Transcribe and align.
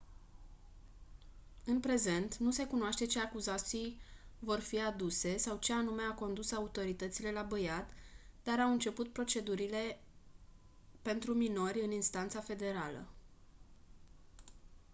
în 1.65 1.79
prezent 1.79 2.35
nu 2.37 2.51
se 2.51 2.65
cunoaște 2.67 3.05
ce 3.05 3.19
acuzații 3.19 3.99
vor 4.39 4.59
fi 4.59 4.79
aduse 4.79 5.37
sau 5.37 5.57
ce 5.57 5.73
anume 5.73 6.01
a 6.09 6.13
condus 6.13 6.51
autoritățile 6.51 7.31
la 7.31 7.41
băiat 7.41 7.89
dar 8.43 8.59
au 8.59 8.71
început 8.71 9.09
procedurile 9.11 9.99
pentru 11.01 11.33
minori 11.33 11.81
în 11.83 11.91
instanța 11.91 12.39
federală 12.39 13.07